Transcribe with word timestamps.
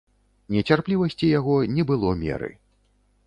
Нецярплівасці 0.53 1.29
яго 1.39 1.55
не 1.75 1.83
было 1.91 2.09
меры. 2.23 2.49